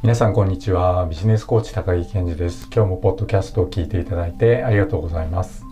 [0.00, 1.06] 皆さんこんにちは。
[1.10, 2.68] ビジネスコーチ高木健二です。
[2.72, 5.64] 今日もポッドキャストを聞いていただいてありがとうございます。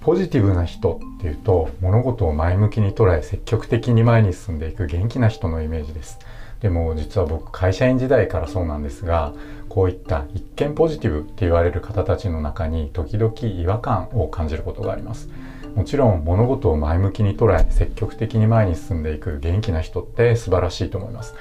[0.00, 6.18] ポジティブな人っていうと物事を前向きに捉え積極的に前に進んでいく元気な人のイメージです。
[6.60, 9.32] でも実は僕会社員時代からそうなんですが
[9.68, 15.28] こういった一見ポジティブって言われる方たちの中に時々違和感を感じることがあります。
[15.76, 21.36] もちろん物事を前向きに捉え積極的に前に進んでいく元気な人って素晴らしいと思います。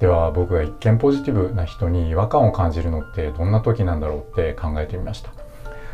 [0.00, 5.30] では僕が一見ポジティブな人に違和感を感じるのってどんな時なんだろうって考えてみました。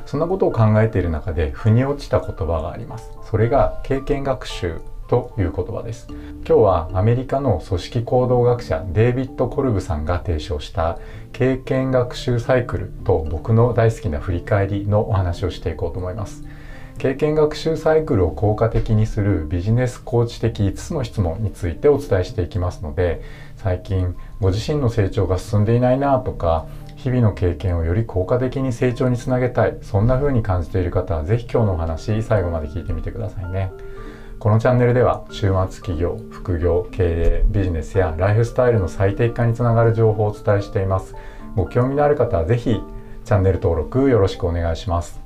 [0.07, 3.13] そんなことを考えている中で腑に落ちた言葉があります。
[3.31, 6.09] それが経験学習という言葉です。
[6.11, 10.99] 今日はアメリカの組織行動学者デイビッド・コルブさんが提唱した
[11.33, 16.45] 経験学習サイクルと僕の大好きな振り返りのお話をしていこうと思います。
[17.03, 23.23] 経験学習サイクルを効果的にするビジネスコーチ的5つの質問についてお伝えしていきますので
[23.57, 33.73] 最近ご自身の成長が進んでいないなとか日々の経験をより効果的に成長につなげたいそんな風に感じている方は是非今日のお話最後まで聞いてみてくださいね。
[34.39, 41.17] このチャンネルでは週末企業副業経営ビジネスやライフスタイルの最適化につながる情報をお伝えしています。
[41.57, 42.81] ご興味のある方は是非
[43.25, 45.22] チャンネル登録よろしくお願いします。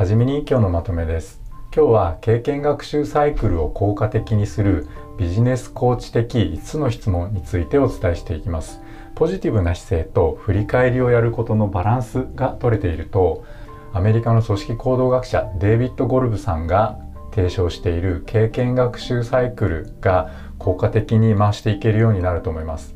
[0.00, 1.42] はじめに今日のまとめです。
[1.76, 8.80] 今日は経験学習サイクルを効果的にするビジネスコーチ的5つの質問についてお伝えしていきます。
[9.14, 13.44] ポジティブな姿勢と振り返りをやることのバランスが取れていると
[13.92, 16.98] アメリカの組織行動学者デイビッド・ゴルブさんが
[17.34, 22.94] 提唱している経験学習サイクルが効果的に回していけるようになると思います。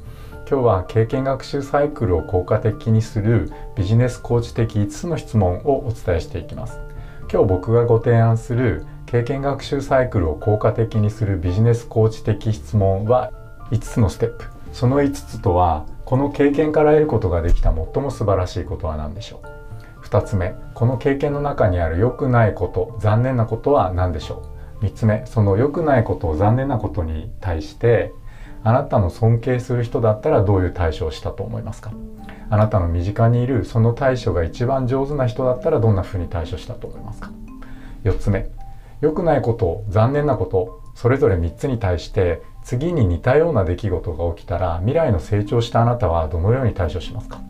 [0.49, 6.81] 今日は経験学習サイクルを効果的にするビジネスコーチ的5つの質問をお伝えしていきます。
[7.35, 13.33] 今日僕がご提案する経験学習サイクルを効果的にするビジネスコーチ的質問は
[13.73, 14.45] 5つのステップ。
[14.73, 19.43] その5つとはこの経験から得ることができた最も素晴らしいことは何でしょ
[20.01, 24.47] う？2つ目この経験の中にある良くないこと残念なことは何でしょ
[24.81, 28.13] う？3つ目その良くないことを残念なことに対して
[28.65, 31.93] あなたの尊敬する人だったらどういう対処をしたと思いますか？
[32.51, 37.31] あなたの身近にいるその対処が一番上手な人だったらどんな風に対処したと思いますか
[38.05, 38.51] ？4つ目。
[39.01, 47.43] 良くないこと残念なことそれぞれ3つに対して次に似たような出来事が起きたら未来の成長したあなたはどのように対処しますか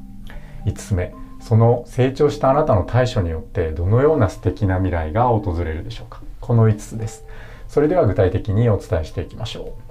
[0.66, 1.14] ？5つ目。
[1.40, 6.22] その成長したあなたの対処によってどのような素敵な未来が訪れるでしょうか？
[6.40, 7.24] この5つです。
[7.68, 9.83] それでは具体的にお伝えしていきましょう。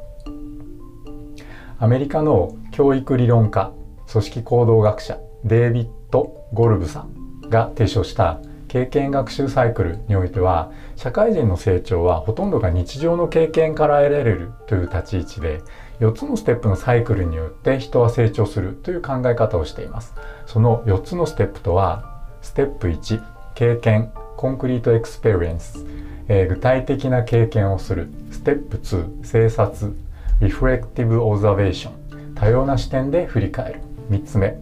[1.83, 3.73] アメリカの教育理論家
[4.09, 8.39] 組織行動学者デイビッド・コルブさんが提唱した
[8.69, 15.61] 経験学習サイクルにおいては社会人の成長はほとんどが日常の経験から得られるという立ち位置で
[15.99, 20.13] 4つのステップのサイクルによって人は成長するという考え方をしています。
[20.45, 23.21] その4つのステップとはステップ1
[23.55, 25.85] 経験 concrete experience、
[26.29, 28.07] えー、具体的な経験をする。
[28.31, 29.93] ステップ2省察
[30.41, 33.79] reflective observation 多様な視点で振り返る。
[34.09, 34.57] 3つ目。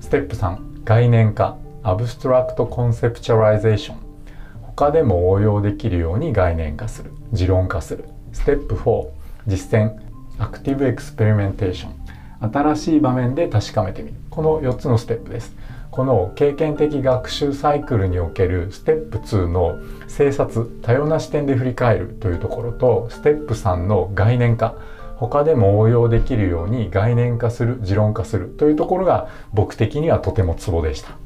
[0.00, 1.56] ステップ3概念化。
[1.82, 3.96] abstract conceptualization
[4.62, 7.12] 他でも応用できるように概念化する。
[7.32, 8.04] 持論化する。
[8.32, 9.08] ステップ4
[9.46, 9.98] 実践。
[10.38, 14.14] active experimentation 新しい場面で確かめてみる。
[14.28, 15.54] この4つのステップです。
[15.90, 19.78] この経験的学習サイクルにおけるステップ2の
[20.08, 24.74] 省察多様な視点で振り返るというところとステップ3の概念化
[25.16, 31.16] 他でも応用できるように概念化する持論化するというところが僕的にはとてもツボでした。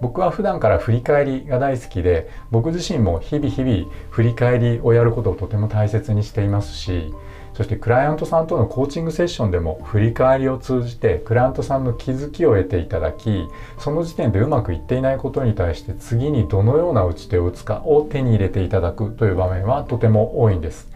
[0.00, 7.12] 僕は普段から振り返りが大好きで僕自身も日々日々振り返りをやることをとても大切にしていますし
[7.54, 13.46] そしてクライアントさんとのコーチングセッションでも振り返りを通じてクライアントさんの気づきを得ていただき
[13.78, 20.88] その時点でうまくいっていないことに対して次にどのような打ち手を打つかを手に入れていただくという場面はとても多いんです。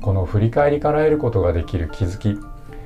[0.00, 2.38] この振り返りから得ることができる気づき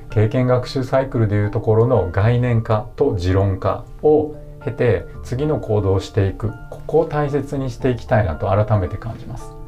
[0.09, 9.60] 経験学習サイクルでいうところの概念化と持論化を経て次の行動をしていくここを大切にしていきたいなと改めて感じます。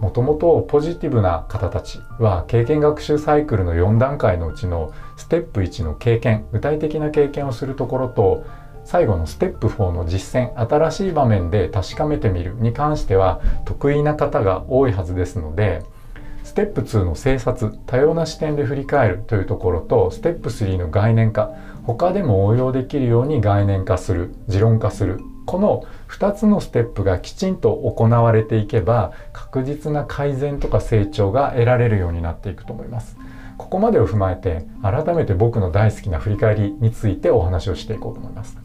[0.00, 8.44] もともとポジティブな方たちは経験学習サイクルの4段階のうちのステップ1の経験具体的な経験をするところと
[8.84, 15.82] 最後のステップ4の実践新しい場面で確かめてみるに関しては得意な方が多いはずですので
[16.44, 21.54] ステップ2の生察多様な視点で振り返るというところとステップ3の概念化
[21.84, 25.20] 他でも応用できるように概念化する持論化する
[25.50, 33.16] この2つのステップがきちんと行われていけば確実な改善とか成長が得られるようになっていくと思います。
[33.58, 38.56] ここまでを踏まえて改めて僕の大好きな振り返りについてお話をしていこうと思います。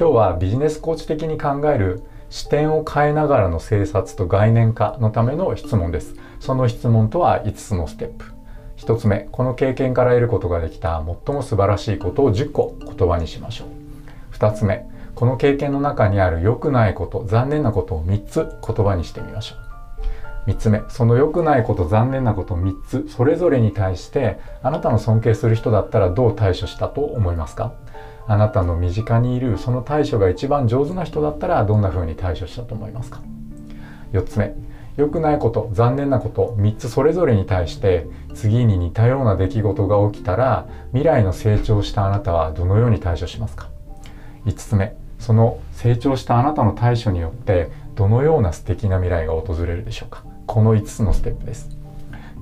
[0.00, 6.14] 今日はビジネスコーチ的に考える視点を変えながらの生殺と概念化のための質問です。
[6.40, 8.24] その質問とは5つのステップ。
[8.78, 13.68] 1つ目この経験から得ることができた最も素晴らしいことを10個言葉にしましょう。
[14.36, 14.86] 2つ目
[15.16, 20.50] この経験の中にある良くないこと残念なことを3つ言葉にしてみましょう。
[20.50, 27.72] 3つ目その良くないこと残念なこと3つそれぞれに対してあなたの尊敬する人だったらどう対処したと思いますか？
[28.28, 33.22] あなたの身近にいるその対処が一番上手な人だったらどんな風に対処したと思いますか
[34.12, 34.54] ？4つ目
[34.96, 43.68] 良くないこと残念なこと3つそれぞれに対して次に似たような出来事が起きたら未来の成長したあなたはどのように対処しますか
[44.44, 50.24] ？5つ目その成長したあなたの対処によってどのような素敵な未来が訪れるでしょうか？
[50.46, 51.70] この5つのステップです。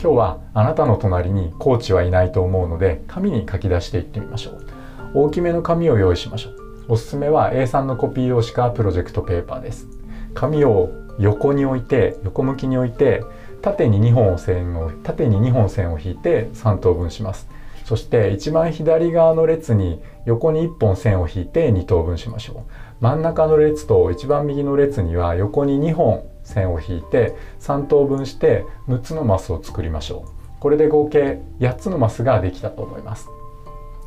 [0.02, 4.66] 今日はあなたの隣にコーチはいないと思うので紙に書き出していってみましょう。
[5.14, 6.54] 大きめの紙を用意しましょう。
[6.88, 9.86] おすすめは A3 のコピー用紙かプロジェクトペーパーです。
[10.34, 13.22] 紙を横に置いて横向きに置いて
[13.62, 17.48] 縦に2本線を縦に2本線を引いて3等分します。
[17.84, 22.72] そして一番左側の列に横に1本線を引いて2等分しましょう。
[23.00, 30.60] 真ん中の列と一番右の列には横に2本線を引いて3等分して6つのマスを作りましょう。
[30.60, 33.28] これで合計8つのマスができたと思います。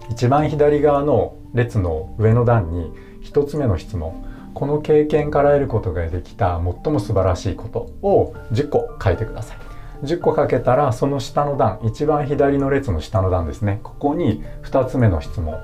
[0.09, 2.91] 一番左側の列の上の段に
[3.23, 4.25] 1つ目の質問。
[4.55, 9.66] この経験から得ることができた最も素晴らしいことを10個書いてください。
[10.03, 13.79] 10個かけたらその下の段一番左の列の下の段ですね。
[13.83, 15.59] ここに2つ目の質問。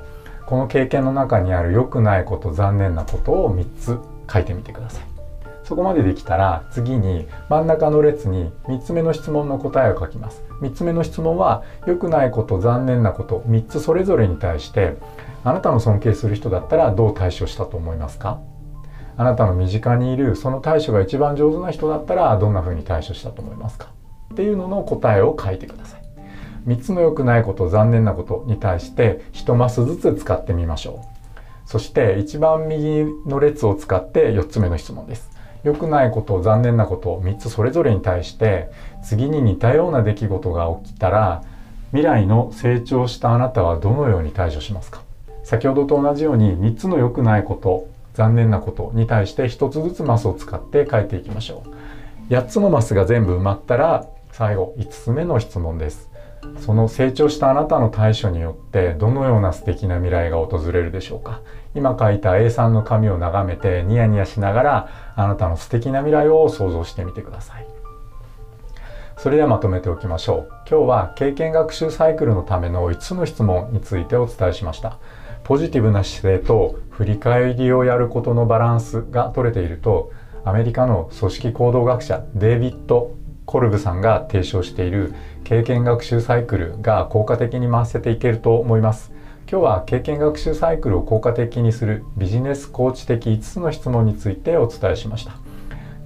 [0.46, 3.98] この経験の中にある良くないこと残念なことを3つ
[4.32, 5.04] 書いてみてください。
[5.64, 10.44] そこまでできたら次に真ん中の列に3つ目の質問の答えを書きます。
[10.62, 14.98] 3つ目の質問は良くないこと残念なこと3つそれぞれに対して
[15.46, 18.42] あなたの尊敬する人だったらどう対処したと思いますか？
[19.16, 23.88] あなたの身近にいるその対処が一番上手な人だったらどんな風に対処したと思いますか？
[24.34, 26.02] っていうのの答えを書いてください。
[26.68, 31.70] 3つの良くないこと残念なことに対して1マスずつ使ってみましょう。
[31.70, 35.30] そして一番右の列を使って4つ目の質問です。
[35.64, 38.70] 良くないこと残念なこと3つそれぞれに対して
[39.04, 41.44] 次に似たような出来事が起きたら
[41.92, 45.02] 未来の成長したあなたはどのように対処しますか？
[45.44, 51.64] 先ほどと同じように3つの良くないこと残念なことに対して1つずつマスを使って書いていきましょ
[52.30, 52.34] う。
[52.34, 56.10] 8つのマスが全部埋まったら最後5つ目の質問です。
[56.60, 61.40] その成長したあなたの対処によってどのような素敵な未来が訪れるでしょうか？
[61.74, 67.68] 今書いた A3 の紙を眺めてニヤニヤしながらあなたの素敵な未来を想像してみてください。
[69.18, 70.52] それではまとめておきましょう。
[70.70, 74.98] 今日は経験学習サイクルのための5つの質問についてお伝えしました。
[75.46, 80.12] ポジティブな姿勢と振り返りをやることのバランスが取れていると
[80.44, 83.12] アメリカの組織行動学者デイビッド・
[83.45, 85.13] コルブさんが提唱している
[85.44, 89.12] 経験学習サイクルが効果的に回せていけると思います。
[89.51, 95.34] 今日は経験学習サイクルを効果的にするビジネスコーチ的5つの質問についてお伝えしました。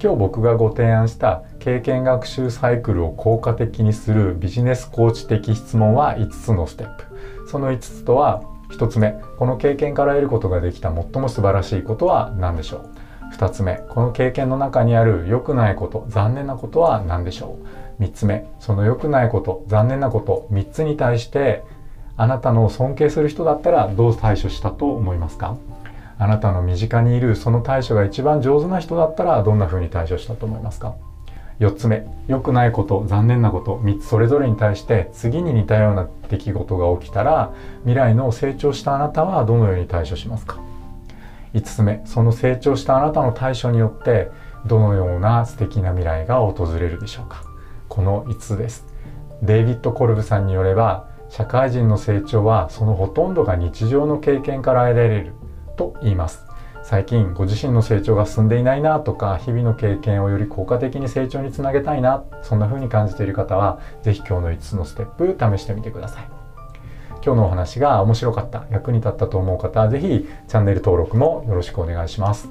[0.02, 7.04] 今日僕がご提案した経験学習サイクルを効果的にするビジネスコーチ的質問は5つのステップ。
[7.48, 12.90] その5つとは1つ目この経験から得ることができた最も素晴らしいことは何でしょう？
[13.32, 17.58] 2つ目この経験の中にある良くないこと残念なことは何でしょ
[17.98, 21.62] う？3つ目その良くないこと残念なこと3つに対して
[22.16, 25.56] あなたの尊敬する人だったらどう対処したと思いますか？
[26.18, 30.96] あなたの身近にいるその対処が一番上手な人だったらどんな風に対処したと思いますか
[31.60, 40.58] ？4つ目良くないこと残念なこと3つそれぞれに対して次に似たような出来事が起きたら未来の成長したあなたはどのように対処しますか？
[41.54, 44.30] 5つ目その成長したあなたの対処によって
[44.66, 47.42] どのような素敵な未来が訪れるでしょうか。
[47.88, 48.86] この5つです。
[49.42, 55.32] デイビッド・コルブさんによれば社会人の成長はそのほとんどが日常の経験から得られる
[55.76, 56.48] と言います。
[56.82, 66.37] 最近ご自身の成長が進んでいないなとか日々の経験をより効果的に成長につなげたいなそんな風に感じている方は是非今日の5つのステップ試してみてください。
[67.24, 72.48] 今日のお話が面白かった役に立ったと思う方は是非チャンネル登録もよろしくお願いします。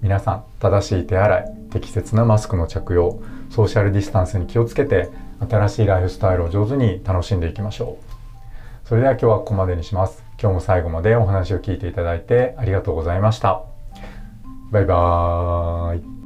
[0.00, 3.20] 皆さん正しい手洗い適切なマスクの着用
[3.50, 5.10] ソーシャルディスタンスに気をつけて
[5.48, 8.88] 新しいライフスタイルを上手に楽しんでいきましょう。
[8.88, 10.24] それでは今日はここまでにします。
[10.40, 13.62] 今日も最後までお話を聞いていただいてありがとうございました。
[14.70, 16.17] バイバーイ。